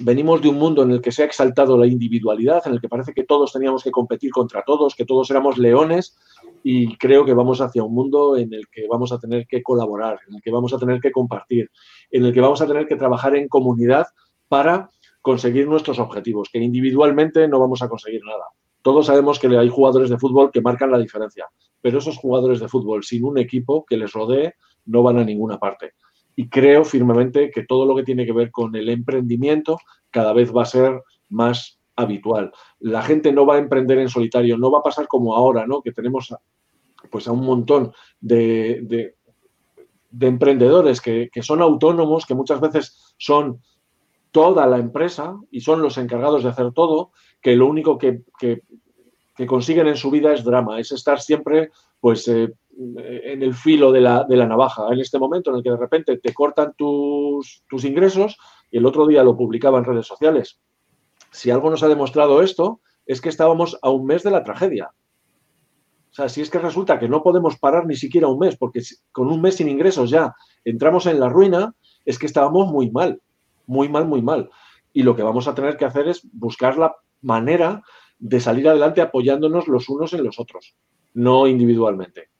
[0.00, 2.88] venimos de un mundo en el que se ha exaltado la individualidad, en el que
[2.88, 6.16] parece que todos teníamos que competir contra todos, que todos éramos leones
[6.62, 10.18] y creo que vamos hacia un mundo en el que vamos a tener que colaborar,
[10.28, 11.70] en el que vamos a tener que compartir,
[12.10, 14.06] en el que vamos a tener que trabajar en comunidad
[14.48, 18.44] para conseguir nuestros objetivos, que individualmente no vamos a conseguir nada.
[18.82, 21.46] Todos sabemos que hay jugadores de fútbol que marcan la diferencia,
[21.80, 24.54] pero esos jugadores de fútbol sin un equipo que les rodee
[24.86, 25.92] no van a ninguna parte
[26.36, 29.78] y creo firmemente que todo lo que tiene que ver con el emprendimiento
[30.10, 32.52] cada vez va a ser más habitual.
[32.80, 35.82] La gente no va a emprender en solitario, no va a pasar como ahora, ¿no?
[35.82, 36.34] Que tenemos
[37.10, 39.14] pues a un montón de,
[40.10, 43.60] de, emprendedores que, son autónomos, que muchas veces son
[44.30, 48.62] toda la empresa y son los encargados de hacer todo, que lo único que, que,
[49.46, 51.70] consiguen en su vida es drama, es estar siempre
[52.02, 55.76] pues eh, en el filo de la, navaja, en este momento en el que de
[55.76, 58.36] repente te cortan tus, tus ingresos
[58.72, 60.58] y el otro día lo publicaba en redes sociales.
[61.30, 64.90] Si algo nos ha demostrado esto, es que estábamos a un mes de la tragedia.
[66.10, 68.82] O sea, si es que resulta que no podemos parar ni siquiera un mes, porque
[69.12, 70.34] con un mes sin ingresos ya
[70.64, 71.72] entramos en la ruina,
[72.04, 73.22] es que estábamos muy mal,
[73.66, 74.50] muy mal, muy mal.
[74.92, 77.84] Y lo que vamos a tener que hacer es buscar la manera
[78.18, 80.74] de salir adelante apoyándonos los unos en los otros,
[81.14, 82.32] no individualmente.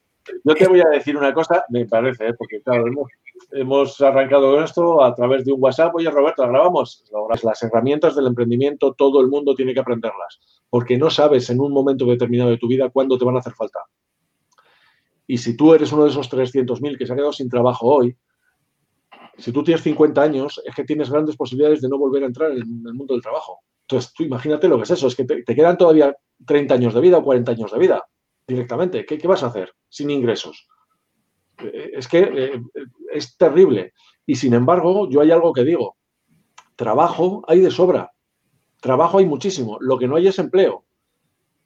[0.45, 2.35] Yo te voy a decir una cosa, me parece, ¿eh?
[2.35, 2.85] porque claro,
[3.53, 5.95] hemos, arrancado esto a través de un WhatsApp.
[5.95, 7.05] Oye, Roberto, grabamos.
[7.43, 11.73] Las herramientas del emprendimiento, todo el mundo tiene que aprenderlas, porque no sabes en un
[11.73, 13.81] momento determinado de tu vida cuándo te van a hacer falta.
[15.27, 18.17] Y si tú eres uno de esos 300.000 que se ha quedado sin trabajo hoy,
[19.39, 22.53] si tú tienes 50 años, es que tienes grandes posibilidades de no volver a entrar
[22.53, 23.61] en el mundo del trabajo.
[23.89, 26.15] Entonces, tú imagínate lo que es eso, es que te, te quedan todavía
[26.47, 28.05] 30 años de vida o 40 años de vida
[28.47, 29.05] directamente.
[29.05, 30.69] ¿Qué, vas a hacer sin ingresos?
[31.59, 32.63] Eh, es que eh,
[33.13, 33.93] es terrible.
[34.27, 35.97] Y sin embargo, yo hay algo que digo.
[36.77, 38.13] Trabajo hay de sobra.
[38.81, 39.79] Trabajo hay muchísimo.
[39.81, 40.85] Lo que no hay es empleo.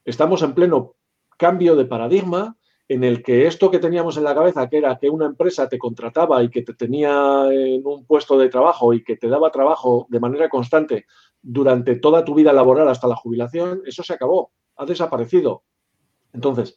[0.04, 0.94] Estamos en pleno
[1.36, 2.56] cambio de paradigma
[2.88, 5.78] en el que esto que teníamos en la cabeza, que era que una empresa te
[5.78, 10.06] contrataba y que te tenía en un puesto de trabajo y que te daba trabajo
[10.08, 11.06] de manera constante
[11.42, 15.64] durante toda tu vida laboral hasta la jubilación, eso se acabó, ha desaparecido.
[16.36, 16.76] Entonces,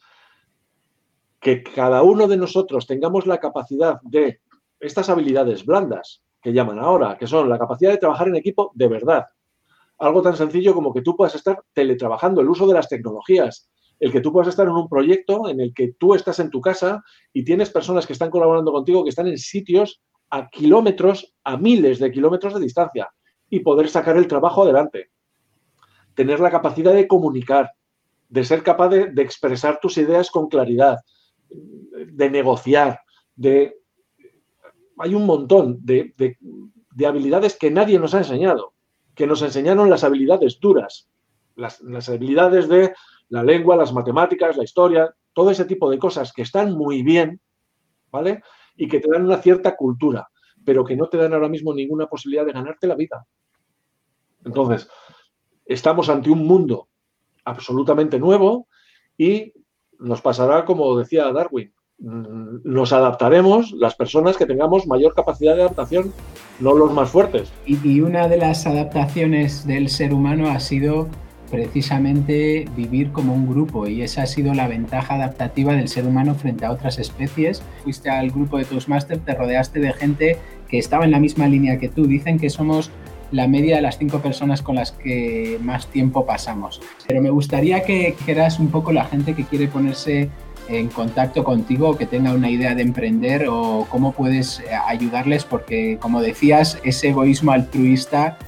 [1.38, 4.40] que cada uno de nosotros tengamos la capacidad de
[4.80, 8.88] estas habilidades blandas que llaman ahora, que son la capacidad de trabajar en equipo de
[8.88, 9.26] verdad.
[9.98, 14.10] Algo tan sencillo como que tú puedas estar teletrabajando, el uso de las tecnologías, el
[14.10, 17.04] que tú puedas estar en un proyecto en el que tú estás en tu casa
[17.34, 21.98] y tienes personas que están colaborando contigo, que están en sitios a kilómetros, a miles
[21.98, 23.10] de kilómetros de distancia
[23.50, 25.10] y poder sacar el trabajo adelante.
[26.14, 27.70] Tener la capacidad de comunicar,
[28.30, 30.98] de ser capaz de, expresar tus ideas con claridad,
[31.50, 33.00] de negociar,
[33.34, 33.76] de...
[34.98, 36.14] Hay un montón de,
[37.06, 38.74] habilidades que nadie nos ha enseñado,
[39.14, 41.08] que nos enseñaron las habilidades duras,
[41.56, 42.94] las, las habilidades de
[43.28, 47.40] la lengua, las matemáticas, la historia, todo ese tipo de cosas que están muy bien,
[48.12, 48.42] ¿vale?
[48.76, 50.28] Y que te dan una cierta cultura,
[50.64, 53.26] pero que no te dan ahora mismo ninguna posibilidad de ganarte la vida.
[54.44, 54.88] Entonces,
[55.64, 56.89] estamos ante un mundo
[57.50, 58.66] absolutamente nuevo
[59.16, 59.52] y
[59.98, 61.72] nos pasará como decía Darwin.
[61.98, 66.12] Mm, nos adaptaremos las personas que tengamos mayor capacidad de adaptación,
[66.58, 67.52] no los más fuertes.
[67.66, 71.08] Y, una de las adaptaciones del ser humano ha sido
[71.50, 76.34] precisamente vivir como un grupo y esa ha sido la ventaja adaptativa del ser humano
[76.34, 77.62] frente a otras especies.
[77.82, 81.78] Fuiste al grupo de Toastmasters, te rodeaste de gente que estaba en la misma línea
[81.78, 82.06] que tú.
[82.06, 82.90] Dicen que somos
[83.30, 86.80] la media de las cinco personas con las que más tiempo pasamos.
[87.06, 90.30] Pero me gustaría que dijeras un poco la gente que quiere ponerse
[90.68, 95.98] en contacto contigo, que tenga una idea de emprender o cómo puedes eh, ayudarles, porque
[96.00, 98.38] como decías, ese egoísmo altruista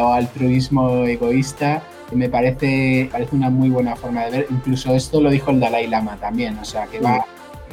[0.00, 4.46] o altruismo egoísta me parece, parece una muy buena forma de ver.
[4.50, 7.24] Incluso esto lo dijo el Dalai Lama también, o sea que va,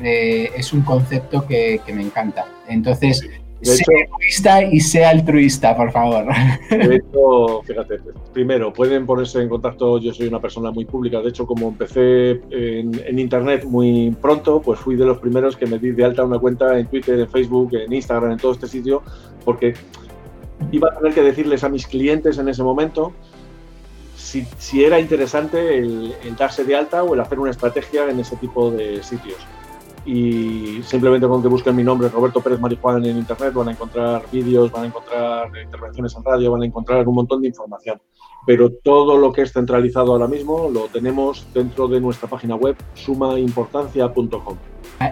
[0.01, 2.47] eh, es un concepto que, que me encanta.
[2.67, 3.21] Entonces,
[3.61, 6.25] sea egoísta y sea altruista, por favor.
[6.69, 7.99] De hecho, fíjate,
[8.33, 12.41] primero, pueden ponerse en contacto, yo soy una persona muy pública, de hecho, como empecé
[12.51, 16.39] en, Internet muy pronto, pues fui de los primeros que me di de alta una
[16.39, 19.03] cuenta en Twitter, en Facebook, en Instagram, en todo este sitio,
[19.43, 19.73] porque
[20.71, 23.13] iba a tener que decirles a mis clientes en ese momento
[24.57, 28.69] si, era interesante el, darse de alta o el hacer una estrategia en ese tipo
[28.71, 29.37] de sitios.
[30.11, 34.23] Y simplemente con que busquen mi nombre, Roberto Pérez Marijuán, en internet, van a encontrar
[34.31, 38.01] vídeos, van a encontrar intervenciones en radio, van a encontrar un montón de información.
[38.43, 42.75] Pero todo lo que es centralizado ahora mismo lo tenemos dentro de nuestra página web
[42.95, 44.57] sumaimportancia.com.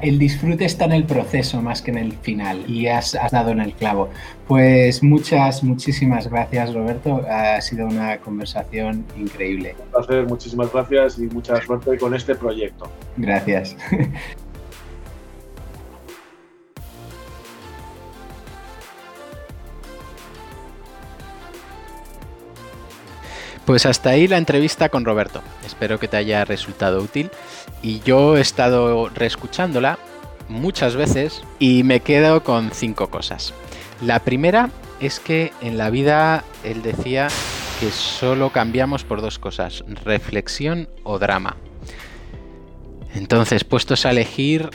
[0.02, 3.62] El disfrute está en el proceso más que en el final y has, dado en
[3.62, 4.10] el clavo.
[4.48, 7.22] Pues muchas, muchísimas gracias Roberto.
[7.30, 9.76] Ha sido una conversación increíble.
[9.80, 12.90] Un placer, muchísimas gracias y mucha suerte con este proyecto.
[13.16, 13.78] Gracias.
[23.68, 25.42] Pues hasta ahí la entrevista con Roberto.
[25.66, 27.30] Espero que te haya resultado útil.
[27.82, 30.00] Y yo he estado reescuchándola
[30.48, 33.54] muchas veces y me quedo con cinco cosas.
[34.02, 34.70] La primera
[35.02, 37.28] es que en la vida él decía
[37.82, 41.58] que solo cambiamos por dos cosas, reflexión o drama.
[43.16, 44.70] Entonces, puestos a elegir,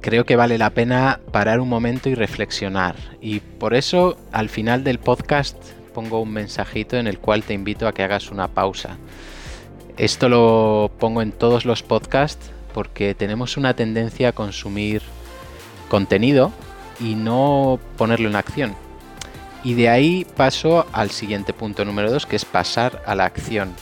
[0.00, 2.96] creo que vale la pena parar un momento y reflexionar.
[3.20, 5.56] Y por eso, al final del podcast,
[5.98, 8.98] pongo un mensajito en el cual te invito a que hagas una pausa.
[9.96, 15.02] Esto lo pongo en todos los podcasts porque tenemos una tendencia a consumir
[15.88, 16.52] contenido
[17.00, 18.76] y no ponerlo en acción.
[19.64, 23.74] Y de ahí paso al siguiente punto número 2, que es pasar a la acción.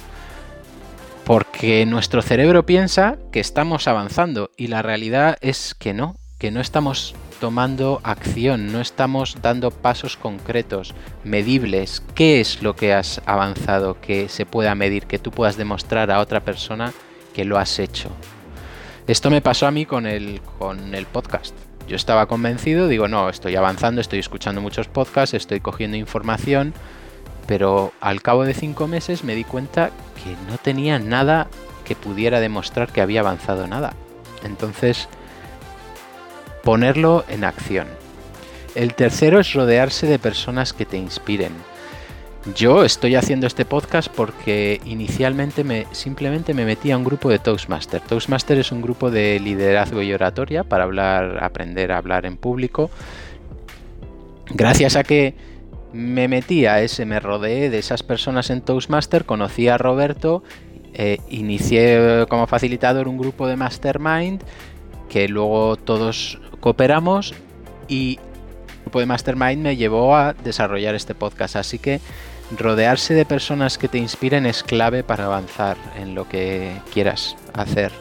[1.27, 6.63] Porque nuestro cerebro piensa que estamos avanzando y la realidad es que no, que no
[6.63, 10.95] estamos tomando acción, no estamos dando pasos concretos,
[11.25, 12.03] medibles.
[12.15, 16.21] ¿Qué es lo que has avanzado que se pueda medir, que tú puedas demostrar a
[16.21, 16.93] otra persona
[17.35, 18.11] que lo has hecho?
[19.07, 21.55] Esto me pasó a mí con el, con el podcast.
[21.87, 26.75] Yo estaba convencido, digo, no, estoy avanzando, estoy escuchando muchos podcasts, estoy cogiendo información,
[27.47, 29.91] pero al cabo de cinco meses me di cuenta
[30.23, 31.47] que no tenía nada
[31.85, 33.95] que pudiera demostrar que había avanzado nada.
[34.43, 35.09] Entonces,
[36.67, 37.87] ponerlo en acción.
[38.75, 41.53] El tercero es rodearse de personas que te inspiren.
[42.57, 47.39] Yo estoy haciendo este podcast porque inicialmente me, simplemente me metí a un grupo de
[47.39, 48.01] Toastmaster.
[48.01, 52.91] Toastmaster es un grupo de liderazgo y oratoria para hablar, aprender a hablar en público.
[54.51, 55.37] Gracias a que
[55.93, 60.43] me metí a ese, me rodeé de esas personas en Toastmaster, conocí a Roberto,
[60.95, 64.43] eh, inicié como facilitador un grupo de Mastermind
[65.09, 67.35] que luego todos cooperamos
[67.89, 68.19] y
[68.69, 71.57] el grupo de Mastermind me llevó a desarrollar este podcast.
[71.57, 72.01] Así que
[72.57, 77.93] rodearse de personas que te inspiren es clave para avanzar en lo que quieras hacer.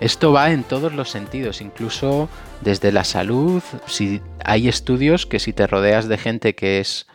[0.00, 2.28] Esto va en todos los sentidos, incluso
[2.60, 3.62] desde la salud.
[3.86, 7.06] Si hay estudios que si te rodeas de gente que es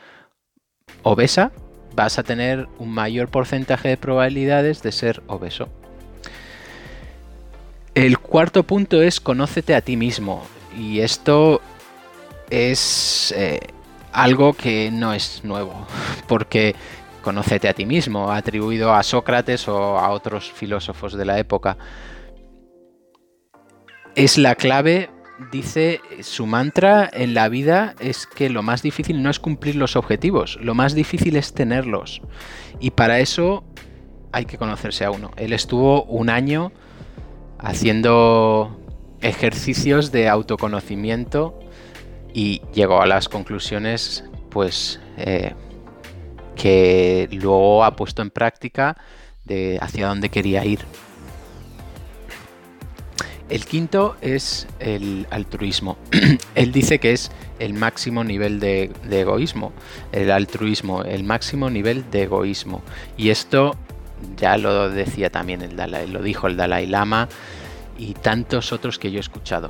[1.03, 1.51] obesa,
[1.95, 5.67] vas a tener un mayor porcentaje de probabilidades de ser obeso.
[7.97, 10.45] El cuarto punto es conócete a ti mismo.
[10.77, 11.61] Y esto
[12.51, 13.59] es eh,
[14.11, 15.73] algo que no es nuevo,
[16.27, 16.75] porque
[17.23, 21.75] conócete a ti mismo, atribuido a Sócrates o a otros filósofos de la época.
[24.13, 25.09] Es la clave,
[25.51, 29.95] dice su mantra en la vida, es que lo más difícil no es cumplir los
[29.95, 32.21] objetivos, lo más difícil es tenerlos.
[32.79, 33.63] Y para eso
[34.31, 35.31] hay que conocerse a uno.
[35.35, 36.71] Él estuvo un año
[37.59, 38.79] haciendo
[39.21, 41.59] ejercicios de autoconocimiento
[42.33, 45.53] y llegó a las conclusiones pues eh,
[46.55, 48.97] que luego ha puesto en práctica
[49.45, 50.79] de hacia dónde quería ir.
[53.49, 55.97] El quinto es el altruismo.
[56.55, 59.71] Él dice que es el máximo nivel de, egoísmo,
[60.11, 62.81] el altruismo, el máximo nivel de egoísmo.
[63.15, 63.75] Y esto
[64.35, 67.27] ya lo decía también el Dalai, lo dijo el Dalai Lama
[67.97, 69.69] y tantos otros que yo he escuchado.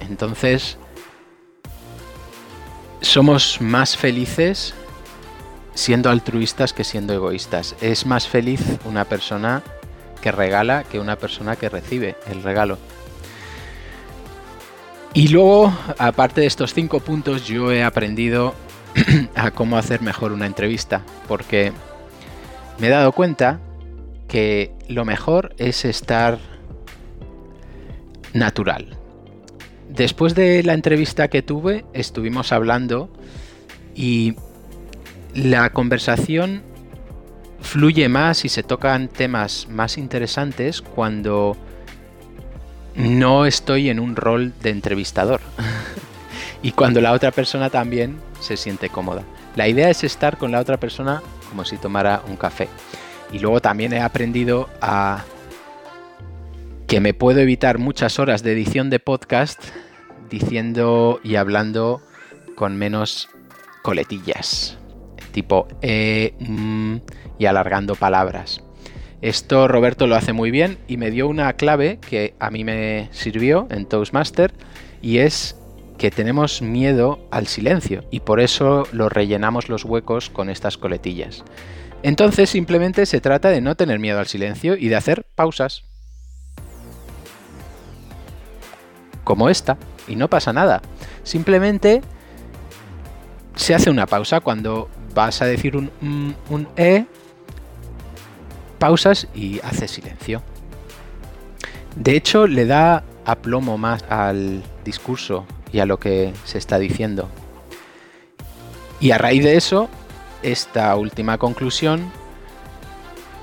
[0.00, 0.78] Entonces,
[3.00, 4.74] somos más felices
[5.74, 7.76] siendo altruistas que siendo egoístas.
[7.80, 9.62] Es más feliz una persona
[10.20, 12.78] que regala que una persona que recibe el regalo.
[15.12, 18.54] Y luego, aparte de estos cinco puntos, yo he aprendido
[19.36, 21.72] a cómo hacer mejor una entrevista, porque
[22.78, 23.60] me he dado cuenta
[24.28, 26.38] que lo mejor es estar
[28.32, 28.96] natural.
[29.88, 33.10] Después de la entrevista que tuve, estuvimos hablando
[33.94, 34.34] y
[35.34, 36.62] la conversación
[37.60, 41.56] fluye más y se tocan temas más interesantes cuando
[42.94, 45.40] no estoy en un rol de entrevistador
[46.62, 49.22] y cuando la otra persona también se siente cómoda.
[49.56, 52.68] La idea es estar con la otra persona como si tomara un café.
[53.34, 55.24] Y luego también he aprendido a
[56.86, 59.60] que me puedo evitar muchas horas de edición de podcast
[60.30, 62.00] diciendo y hablando
[62.54, 63.28] con menos
[63.82, 64.78] coletillas,
[65.32, 66.98] tipo eh, mm,
[67.40, 68.62] y alargando palabras.
[69.20, 73.08] Esto Roberto lo hace muy bien y me dio una clave que a mí me
[73.10, 74.54] sirvió en Toastmaster
[75.02, 75.56] y es
[75.98, 81.42] que tenemos miedo al silencio y por eso lo rellenamos los huecos con estas coletillas.
[82.04, 85.84] Entonces simplemente se trata de no tener miedo al silencio y de hacer pausas.
[89.24, 90.82] Como esta, y no pasa nada.
[91.22, 92.02] Simplemente
[93.56, 97.06] se hace una pausa cuando vas a decir un, E,
[98.78, 100.42] pausas y hace silencio.
[101.96, 107.30] De hecho, le da aplomo más al discurso y a lo que se está diciendo.
[109.00, 109.88] Y a raíz de eso,
[110.44, 112.12] esta última conclusión,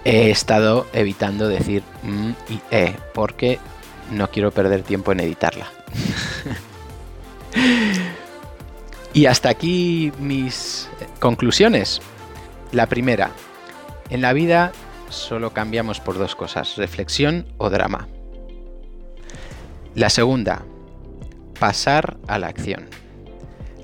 [0.06, 3.60] he estado evitando decir mm y e, porque
[4.12, 5.68] no quiero perder tiempo en editarla.
[9.14, 10.90] y hasta aquí mis
[11.20, 12.02] conclusiones.
[12.72, 13.32] La primera,
[14.10, 14.72] en la vida
[15.10, 18.08] solo cambiamos por dos cosas, reflexión o drama.
[19.94, 20.64] La segunda,
[21.60, 22.88] pasar a la acción.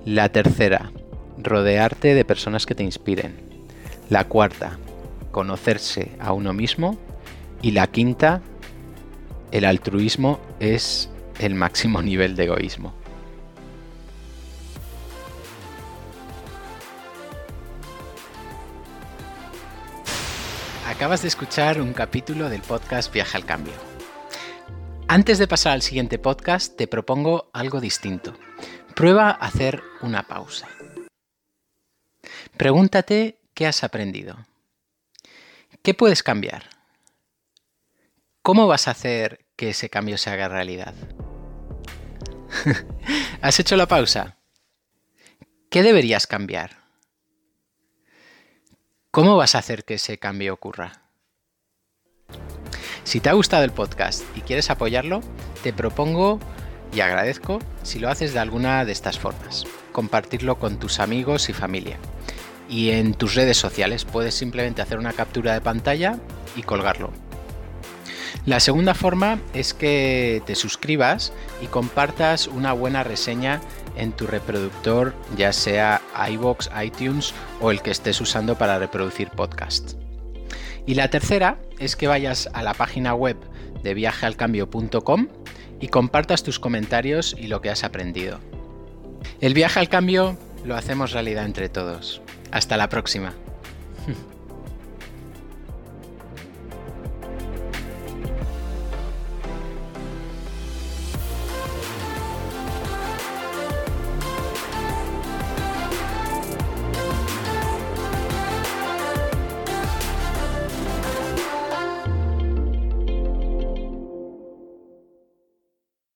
[0.05, 0.91] La tercera,
[1.37, 3.35] rodearte de personas que te inspiren.
[4.09, 4.77] La cuarta,
[5.31, 6.97] conocerse a uno mismo.
[7.61, 8.41] Y la quinta,
[9.51, 11.09] el altruismo es
[11.39, 12.93] el máximo nivel de egoísmo.
[20.87, 23.73] Acabas de escuchar un capítulo del podcast Viaja al Cambio.
[25.07, 28.33] Antes de pasar al siguiente podcast, te propongo algo distinto.
[28.95, 30.67] Prueba a hacer una pausa.
[32.57, 34.35] Pregúntate qué has aprendido.
[35.83, 36.63] ¿Qué puedes cambiar?
[38.41, 40.95] ¿Cómo vas a hacer que ese cambio se haga realidad?
[43.41, 44.37] ¿Has hecho la pausa?
[45.69, 46.77] ¿Qué deberías cambiar?
[49.11, 51.03] ¿Cómo vas a hacer que ese cambio ocurra?
[53.03, 55.21] Si te ha gustado el podcast y quieres apoyarlo,
[55.61, 56.39] te propongo
[56.91, 59.65] y agradezco si lo haces de alguna de estas formas.
[59.91, 61.99] Compartirlo con tus amigos y familia.
[62.69, 66.19] Y en tus redes sociales puedes simplemente hacer una captura de pantalla
[66.55, 67.11] y colgarlo.
[68.45, 73.61] La segunda forma es que te suscribas y compartas una buena reseña
[73.97, 79.93] en tu reproductor, ya sea iBox, iTunes o el que estés usando para reproducir podcast.
[80.85, 83.35] Y la tercera es que vayas a la página web
[83.83, 85.27] de viajealcambio.com
[85.81, 88.39] y compartas tus comentarios y lo que has aprendido.
[89.41, 92.21] El viaje al cambio lo hacemos realidad entre todos.
[92.51, 93.33] Hasta la próxima.